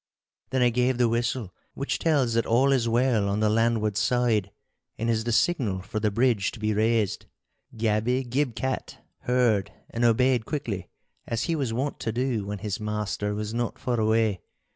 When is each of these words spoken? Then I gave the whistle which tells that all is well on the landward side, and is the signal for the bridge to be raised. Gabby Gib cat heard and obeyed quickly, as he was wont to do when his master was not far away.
Then 0.49 0.63
I 0.63 0.71
gave 0.71 0.97
the 0.97 1.07
whistle 1.07 1.53
which 1.75 1.99
tells 1.99 2.33
that 2.33 2.47
all 2.47 2.71
is 2.71 2.89
well 2.89 3.29
on 3.29 3.39
the 3.39 3.51
landward 3.51 3.95
side, 3.97 4.49
and 4.97 5.11
is 5.11 5.25
the 5.25 5.31
signal 5.31 5.83
for 5.83 5.99
the 5.99 6.09
bridge 6.09 6.49
to 6.53 6.59
be 6.59 6.73
raised. 6.73 7.27
Gabby 7.77 8.23
Gib 8.23 8.55
cat 8.55 8.97
heard 9.25 9.71
and 9.91 10.03
obeyed 10.03 10.47
quickly, 10.47 10.89
as 11.27 11.43
he 11.43 11.55
was 11.55 11.71
wont 11.71 11.99
to 11.99 12.11
do 12.11 12.47
when 12.47 12.57
his 12.57 12.79
master 12.79 13.35
was 13.35 13.53
not 13.53 13.77
far 13.77 13.99
away. 13.99 14.41